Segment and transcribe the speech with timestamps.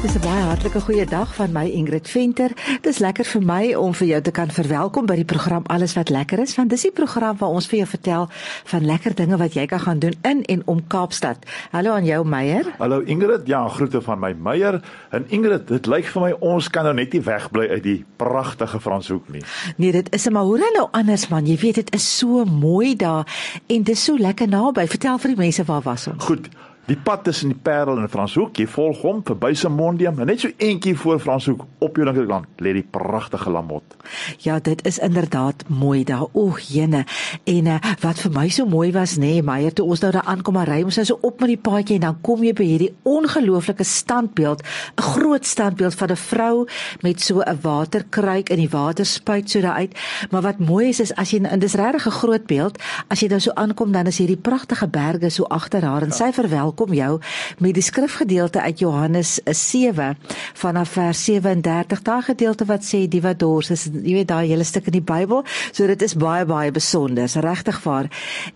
[0.00, 2.50] Dis 'n baie hartlike goeie dag van my Ingrid Venter.
[2.80, 6.08] Dis lekker vir my om vir jou te kan verwelkom by die program Alles wat
[6.08, 8.28] lekker is, want dis die program waar ons vir jou vertel
[8.64, 11.36] van lekker dinge wat jy kan gaan doen in en om Kaapstad.
[11.70, 12.64] Hallo aan jou Meyer.
[12.78, 14.80] Hallo Ingrid, ja, groete van my Meyer.
[15.10, 18.80] En Ingrid, dit lyk vir my ons kan nou net nie wegbly uit die pragtige
[18.80, 19.42] Franshoek nie.
[19.76, 21.46] Nee, dit is maar dan nou anders man.
[21.46, 23.26] Jy weet dit is so mooi daar
[23.66, 24.86] en dis so lekker naby.
[24.86, 26.24] Vertel vir die mense waar was ons?
[26.24, 26.48] Goed.
[26.86, 30.50] Die pad tussen die Parel en Franshoek, jy volg hom verby Simondium en net so
[30.56, 33.96] eentjie voor Franshoek op jou linkerkant lê die pragtige Lamot.
[34.42, 36.26] Ja, dit is inderdaad mooi daar.
[36.34, 37.04] Oeg, jene.
[37.44, 40.26] En uh, wat vir my so mooi was nê, nee, Meyer, toe ons nou daar
[40.32, 42.90] aankom, ry ons nou so op met die paadjie en dan kom jy by hierdie
[43.06, 44.64] ongelooflike standbeeld,
[44.98, 46.66] 'n groot standbeeld van 'n vrou
[47.02, 49.94] met so 'n waterkruik in die water spuit so daar uit.
[50.30, 52.78] Maar wat mooi is is as jy en dis regtig 'n groot beeld,
[53.08, 56.14] as jy nou so aankom dan is hierdie pragtige berge so agter haar en ja.
[56.14, 56.32] sy
[56.70, 57.20] verwelkom welkom jou
[57.58, 60.16] met die skrifgedeelte uit Johannes 7
[60.54, 62.02] vanaf vers 37.
[62.02, 65.04] Daai gedeelte wat sê die wat dors is, jy weet daai hele stuk in die
[65.04, 68.08] Bybel, so dit is baie baie besonder, regtig waar.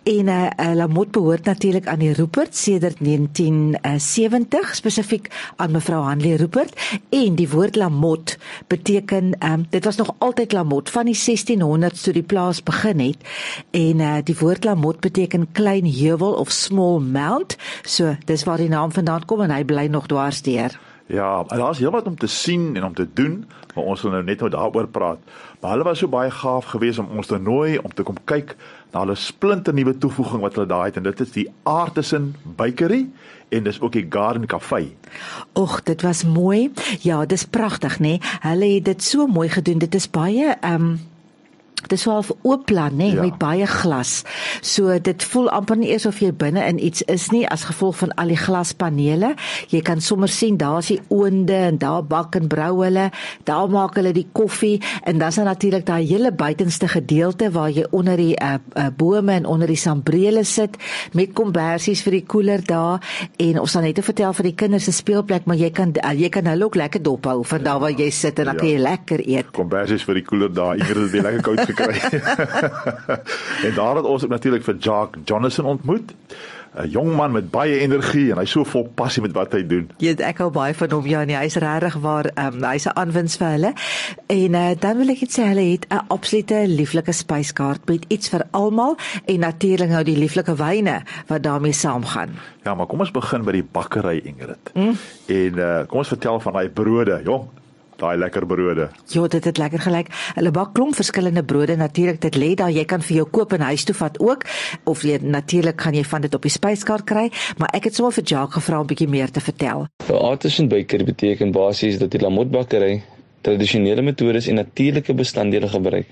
[0.04, 6.36] En eh uh, Lamot behoort natuurlik aan die Rupert sedert 1970 spesifiek aan mevrou Hanlie
[6.36, 6.74] Rupert
[7.10, 8.36] en die woord Lamot
[8.68, 13.00] beteken ehm um, dit was nog altyd Lamot van die 1600s toe die plaas begin
[13.00, 13.18] het
[13.70, 17.56] en eh uh, die woord Lamot beteken klein heuwel of small mount.
[17.82, 20.78] So dis waar die naam vandaan kom en hy bly nog dwars deur.
[21.06, 24.40] Ja, daar's heelwat om te sien en om te doen, maar ons wil nou net
[24.40, 25.18] nou daaroor praat.
[25.60, 28.56] Maar hulle was so baie gaaf geweest om ons te nooi om te kom kyk
[28.92, 33.04] na hulle splinte nuwe toevoeging wat hulle daai het en dit is die Artisan Bakery
[33.48, 34.86] en dis ook die Garden Cafe.
[35.52, 36.72] Och, dit was mooi.
[37.00, 38.16] Ja, dis pragtig, nê?
[38.16, 38.20] Nee?
[38.40, 39.78] Hulle het dit so mooi gedoen.
[39.78, 41.12] Dit is baie ehm um
[41.88, 43.20] Dit is wel 'n oop plan, nê, nee, ja.
[43.20, 44.22] met baie glas.
[44.60, 47.96] So dit voel amper nie eers of jy binne in iets is nie as gevolg
[47.96, 49.34] van al die glaspanele.
[49.68, 53.10] Jy kan sommer sien daar's die oonde en daar bak en brou hulle,
[53.44, 57.70] daar maak hulle die koffie en dan is daar natuurlik daai hele buitenste gedeelte waar
[57.70, 60.76] jy onder die uh, uh, bome en onder die sambrele sit
[61.12, 63.00] met kombersies vir die koeler daar
[63.36, 66.28] en ons gaan net vertel vir die kinders se speelplek, maar jy kan uh, jy
[66.32, 68.60] kan hulle ook lekker dophou van daar waar jy sit en dan ja.
[68.60, 69.52] kan jy lekker eet.
[69.56, 72.22] Kombersies vir die koeler daar, iewers is dit lekker koud gekry.
[73.66, 76.14] en daar het ons ook natuurlik vir Jacques Jonathan ontmoet.
[76.74, 79.86] 'n jong man met baie energie en hy so vol passie met wat hy doen.
[80.02, 81.06] Ja, ek hou baie van hom.
[81.06, 83.72] Ja, nee, hy's regtig waar, um, hy's 'n aanwins vir hulle.
[84.26, 88.28] En uh, dan wil ek net sê hulle het 'n absolute lieflike spyskaart met iets
[88.28, 92.34] vir almal en natuurlik nou die lieflike wyne wat daarmee saamgaan.
[92.64, 94.70] Ja, maar kom ons begin by die bakkery Ingrid.
[94.74, 94.98] Mm.
[95.26, 97.48] En uh, kom ons vertel van daai brode, jong
[98.00, 98.88] daai lekker brode.
[99.12, 100.10] Ja, dit het lekker gelyk.
[100.34, 101.76] Hulle bak klomp verskillende brode.
[101.76, 102.70] Natuurlik, dit lê daar.
[102.70, 104.44] Jy kan vir jou koop en huis toe vat ook
[104.84, 108.12] of jy natuurlik gaan jy van dit op die spyskaart kry, maar ek het sommer
[108.12, 109.86] vir Jacques gevra om 'n bietjie meer te vertel.
[110.06, 113.02] Vir Artisan Bakery beteken basies dat die lamotbakkery
[113.40, 116.06] tradisionele metodes en natuurlike bestanddele gebruik.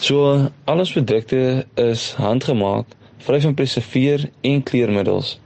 [0.00, 2.86] So alles produkte is handgemaak,
[3.18, 5.38] vry van preserveer en kleurmiddels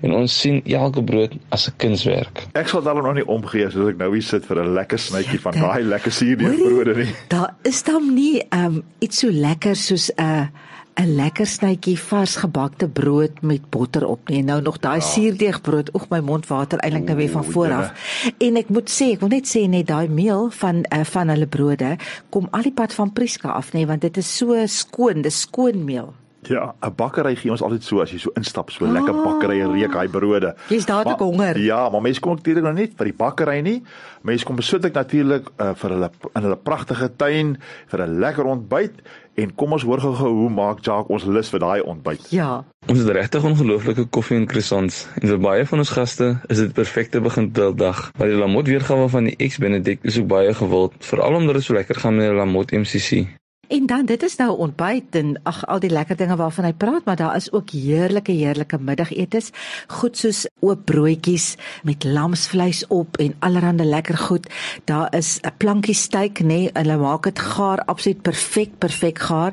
[0.00, 2.46] en ons sien elke brood as 'n kunswerk.
[2.52, 5.40] Ek sal dan nog nie omgee as ek nou hier sit vir 'n lekker snytjie
[5.40, 7.14] van daai lekker suurdeeg brode nie.
[7.28, 10.46] Daar is dan nie um iets so lekker soos 'n uh,
[10.94, 14.42] 'n lekker snytjie vars gebakte brood met botter op nie.
[14.42, 15.06] Nou nog daai ja.
[15.06, 17.88] suurdeegbrood, oek my mond water eintlik nou weer van voor af.
[18.38, 21.50] En ek moet sê, ek wil net sê net daai meel van uh, van hulle
[21.50, 21.96] brode
[22.30, 25.82] kom al die pad van Priska af nê, want dit is so skoon, dis skoon
[25.84, 26.14] meel.
[26.48, 28.92] Ja, 'n bakkery gee ons altyd so as jy so instap, so oh.
[28.92, 30.54] lekker bakkery reuk daai brode.
[30.68, 31.58] Jy's daar te honger.
[31.58, 33.82] Ja, maar mense kom natuurlik nou nie vir die bakkery nie.
[34.22, 37.56] Mense kom besoek ek natuurlik uh, vir hulle in hulle pragtige tuin
[37.92, 39.02] vir 'n lekker ontbyt
[39.34, 42.30] en kom ons hoor gou hoe maak Jacques ons lus vir daai ontbyt.
[42.30, 42.64] Ja.
[42.86, 46.72] Ons het regtig ongelooflike koffie en croissants en vir baie van ons gaste is dit
[46.72, 48.10] perfekte begin tot dag.
[48.18, 51.64] Maar die lamot weergawe van die Ex Benedict is ook baie gewild, veral omdat dit
[51.64, 53.24] so lekker gaan met die lamot MCC.
[53.68, 57.04] En dan dit is nou ontbyt en ag al die lekker dinge waarvan hy praat,
[57.04, 59.50] maar daar is ook heerlike heerlike middagetes,
[59.86, 64.48] goed soos oop broodjies met lamsvleis op en allerlei lekker goed.
[64.84, 69.52] Daar is 'n plankie steak nê, nee, hulle maak dit gaar absoluut perfek, perfek gaar.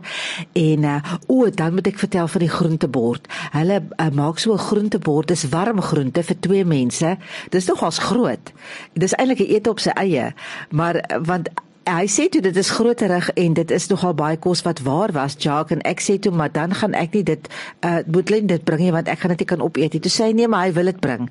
[0.54, 3.28] En uh, o, dan moet ek vertel van die groentebord.
[3.52, 7.18] Hulle uh, maak so 'n groentebord, dis warm groente vir twee mense.
[7.50, 8.52] Dis nogals groot.
[8.94, 10.34] Dis eintlik 'n ete op sy eie,
[10.70, 11.50] maar uh, want
[11.90, 15.36] hy sê toe dit is groterig en dit is nogal baie kos wat waar was
[15.38, 17.48] Jacques en ek sê toe maar dan gaan ek nie dit
[17.86, 20.02] uh moet net dit bring nie want ek gaan dit nie kan opeet nie.
[20.02, 21.30] Toe sê hy nee maar hy wil dit bring.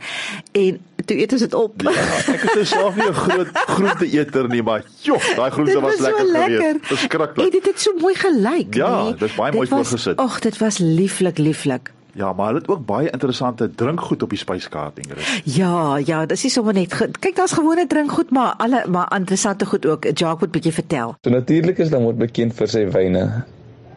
[0.52, 1.86] En toe eet ons dit op.
[1.86, 1.94] Ja,
[2.34, 6.00] ek is self nie 'n groot groente eter nie maar joh, daai groente was, was
[6.00, 6.86] lekker, lekker geweest.
[6.86, 7.52] Verskriklik.
[7.52, 8.74] Dit het so mooi gelyk.
[8.74, 9.14] Ja, nee.
[9.14, 10.16] dit is baie mooi voorgesit.
[10.18, 11.92] Ag, dit was lieflik lieflik.
[12.14, 15.42] Ja, maar hulle het ook baie interessante drinkgoed op die spyskaart, Ingrid.
[15.44, 19.86] Ja, ja, dis nie sommer net kyk daar's gewone drinkgoed, maar alle maar interessante goed
[19.86, 20.04] ook.
[20.04, 21.14] Jacques moet bietjie vertel.
[21.22, 23.44] So natuurlik is Lamot bekend vir sy wyne,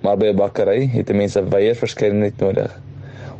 [0.01, 2.71] maar by 'n bakkery het 'n mens 'n wye verskeidenheid nodig.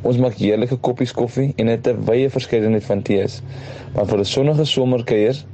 [0.01, 3.41] Ons maak heerlike koppies koffie en het 'n wye verskeidenheid van tees.
[3.95, 5.45] Maar vir 'n sonnige somerkuier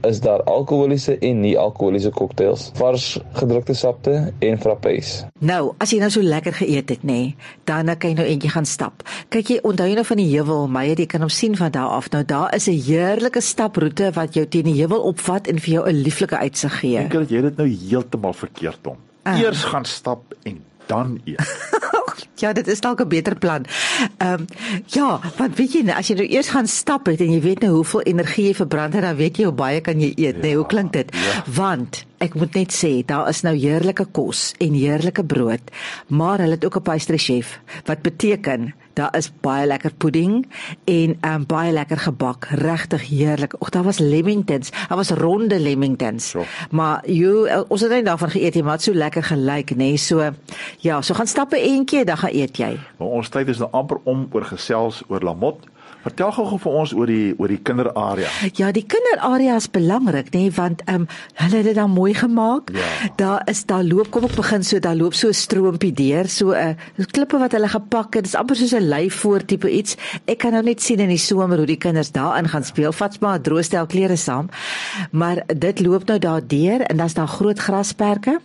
[0.00, 5.24] is daar alkoholiese en nie-alkoholiese cocktails, vars gedrukte sapte en frappés.
[5.38, 7.34] Nou, as jy nou so lekker geëet het, nê, nee,
[7.64, 9.02] dan kan jy nou eentjie gaan stap.
[9.28, 11.96] Kyk jy onthou jy nou van die heuwel, Meyer, jy kan hom sien van daar
[11.96, 12.10] af.
[12.10, 15.88] Nou daar is 'n heerlike staproete wat jou teen die heuwel opvat en vir jou
[15.88, 16.98] 'n lieflike uitsig gee.
[16.98, 18.96] Ingrid, jy het dit nou heeltemal verkeerd om.
[19.22, 19.40] Ah.
[19.40, 21.40] Eers gaan stap en dan eet.
[22.36, 23.64] Ja, dit is dalk 'n beter plan.
[24.18, 24.46] Ehm um,
[24.86, 27.60] ja, want weet jy, nou, as jy nou eers gaan stap het en jy weet
[27.60, 30.40] nou hoeveel energie jy verbrand het, dan weet jy hoe baie kan jy eet, ja,
[30.42, 31.14] nee, hoe klink dit?
[31.14, 31.44] ja.
[31.54, 35.70] Want ek moet net sê, daar is nou heerlike kos en heerlike brood,
[36.08, 40.46] maar hulle het ook 'n pastry chef, wat beteken daar is baie lekker pudding
[40.88, 43.60] en um, baie lekker gebak, regtig heerlik.
[43.60, 46.28] Och, daar was lemingtons, daar was ronde lemingtons.
[46.28, 46.44] Sure.
[46.70, 49.92] Maar jy ons het net daarvan geëet, jy maar so lekker gelyk, nê?
[49.92, 50.00] Nee?
[50.00, 50.24] So
[50.80, 52.74] ja, so gaan stappe eentjie, dan gaan eet jy.
[52.98, 55.66] Maar ons tyd is nou amper om oor gesels oor Lamot.
[56.06, 58.28] Vertel gou-gou vir ons oor die oor die kinderarea.
[58.54, 61.06] Ja, die kinderarea is belangrik, nê, nee, want ehm um,
[61.40, 62.70] hulle het dit dan mooi gemaak.
[62.74, 62.90] Ja.
[63.18, 66.52] Daar is daar loop kom ek begin so daar loop so 'n stroompie deur, so
[66.54, 68.24] 'n uh, klippe wat hulle gepak het.
[68.24, 69.96] Dit is amper soos 'n leivoor tipe iets.
[70.26, 72.92] Ek kan nou net sien in die somer hoe die kinders daarin gaan speel.
[72.92, 74.48] Vat maar 'n droëstel klere saam.
[75.10, 78.38] Maar dit loop nou daar deur en dan's daar groot grasperke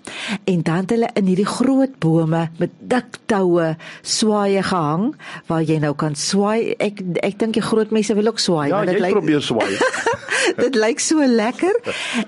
[0.45, 5.15] en dan hulle in hierdie groot bome met dik toue swaaye gehang
[5.47, 6.73] waar jy nou kan swaai.
[6.79, 9.77] Ek ek dink die groot mense wil ook swaai, Ja, dit lyk probeer swaai.
[10.63, 11.79] dit lyk so lekker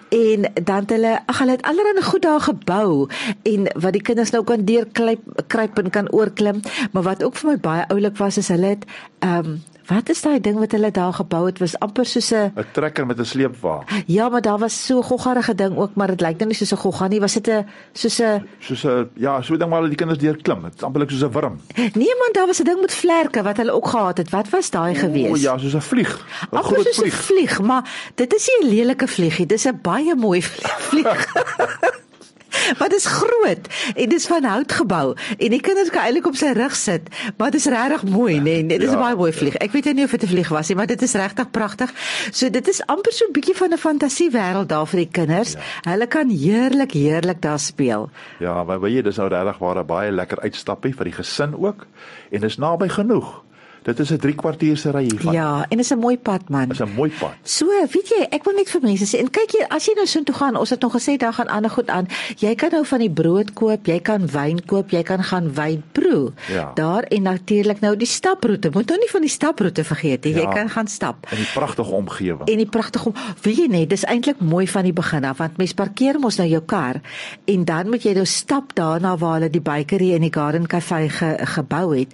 [0.09, 3.09] en dan het hulle ag hulle het allerlei goed daar gebou
[3.43, 6.61] en wat die kinders nou kan deur kruip kruip en kan oorklim
[6.91, 8.89] maar wat ook vir my baie oulik was is hulle het
[9.19, 12.51] ehm um, wat is daai ding wat hulle daar gebou het was amper soos 'n
[12.55, 13.83] 'n Trekker met 'n sleepwa.
[14.07, 16.71] ja maar daar was so 'n goggarige ding ook maar dit lyk nou nie soos
[16.71, 19.89] 'n gogga nie was dit 'n soos 'n Soos 'n ja, so ding waar hulle
[19.89, 20.61] die kinders deur klim.
[20.63, 21.59] Dit is amperlik soos 'n wurm.
[21.75, 24.69] nee man daar was 'n ding met vlerke wat hulle ook gehad het wat was
[24.69, 26.11] daai gewees O ja, soos 'n vlieg.
[26.51, 27.13] 'n Amper Groot soos 'n vlieg.
[27.13, 27.83] vlieg, maar
[28.15, 31.25] dit is nie 'n lelike vliegie, dis 'n baie mooi vlie- vlieg.
[32.79, 36.25] Maar dit is groot en dit is van hout gebou en die kinders kan eintlik
[36.27, 37.07] op sy rug sit,
[37.37, 38.41] maar dit is regtig mooi, nê.
[38.63, 38.99] Nee, dit is Ja.
[38.99, 39.55] baie mooi vlieg.
[39.55, 41.91] Ek weet nie of dit 'n vlieg was nie, maar dit is regtig pragtig.
[42.31, 45.51] So dit is amper so 'n bietjie van 'n fantasiewêreld daar vir die kinders.
[45.53, 45.91] Ja.
[45.91, 48.09] Hulle kan heerlik heerlik daar speel.
[48.39, 51.55] Ja, maar weet jy, dis nou regtig waar 'n baie lekker uitstappie vir die gesin
[51.57, 51.85] ook
[52.31, 53.43] en dis naby genoeg.
[53.83, 55.33] Dit is 'n 3 kwartier se ry hiervan.
[55.33, 56.67] Ja, en is 'n mooi pad man.
[56.69, 57.33] Dis 'n mooi pad.
[57.43, 60.05] So, weet jy, ek wil net vir mense sê en kyk jy, as jy nou
[60.07, 62.07] so toe gaan, ons het nog gesê daar gaan ander goed aan.
[62.37, 65.83] Jy kan nou van die brood koop, jy kan wyn koop, jy kan gaan wyn
[65.91, 66.31] proe.
[66.47, 66.71] Ja.
[66.75, 68.69] Daar en natuurlik nou die staproete.
[68.73, 70.33] Moet nou nie van die staproete vergeet nie.
[70.33, 70.51] Jy Ja.
[70.53, 71.27] kan gaan stap.
[71.31, 72.47] In die pragtige omgewing.
[72.49, 75.57] En die pragtige om, weet jy net, dis eintlik mooi van die begin af want
[75.57, 77.01] mens parkeer mos nou jou kar
[77.45, 81.09] en dan moet jy nou stap daarna waar hulle die bakery en die garden cafe
[81.09, 82.07] ge, gebou het.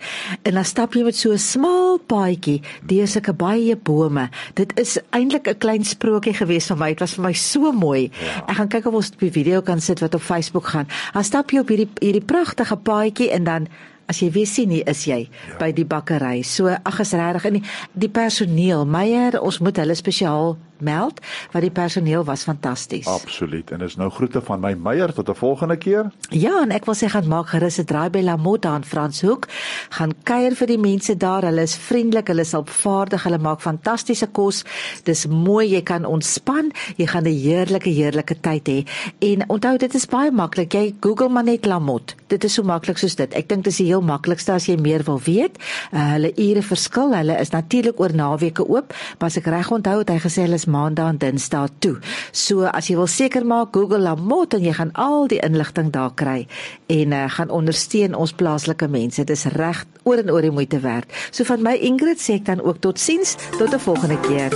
[0.43, 4.29] En dan stap jy met so 'n smal paadjie deur sulke baie bome.
[4.55, 6.89] Dit is eintlik 'n klein sprokie gewees vir my.
[6.89, 8.09] Dit was vir my so mooi.
[8.11, 8.45] Ja.
[8.47, 10.87] Ek gaan kyk of ons dit op die video kan sit wat op Facebook gaan.
[11.13, 13.67] Dan stap jy op hierdie hierdie pragtige paadjie en dan
[14.09, 15.57] As jy weer sien hier is jy ja.
[15.59, 16.41] by die bakkery.
[16.41, 21.19] So ag is regtig en die, die personeel, Meyer, ons moet hulle spesiaal meld
[21.51, 23.07] want die personeel was fantasties.
[23.07, 23.71] Absoluut.
[23.71, 26.11] En dis nou groete van my Meyer tot 'n volgende keer.
[26.29, 29.47] Ja, en ek wil sê gaan maak gerus 'n draai by La Motta in Franshoek.
[29.89, 31.43] Gaan kuier vir die mense daar.
[31.43, 34.63] Hulle is vriendelik, hulle is opvaardig, hulle maak fantastiese kos.
[35.03, 36.71] Dis mooi, jy kan ontspan.
[36.97, 38.87] Jy gaan 'n heerlike heerlike tyd hê.
[39.19, 40.73] En onthou dit is baie maklik.
[40.73, 42.13] Jy Google maar net La Motte.
[42.27, 43.33] Dit is so maklik soos dit.
[43.33, 45.57] Ek dink dit is die heel maklikste as jy meer wil weet.
[45.91, 47.13] Uh, hulle ure verskil.
[47.15, 50.59] Hulle is natuurlik oor naweke oop, maar as ek reg onthou het hy gesê hulle
[50.59, 51.97] is maandag en dinsdae toe.
[52.31, 55.91] So as jy wil seker maak, Google La Motte en jy gaan al die inligting
[55.95, 56.47] daar kry
[56.87, 59.23] en uh, gaan ondersteun ons plaaslike mense.
[59.23, 61.09] Dit is reg oor en oor die moeite werd.
[61.31, 64.53] So van my Ingrid sê ek dan ook totsiens tot 'n volgende keer.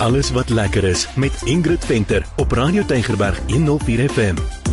[0.00, 4.65] Alles wat lekker is met Ingrid Venter op Radio Tygerberg 104 FM.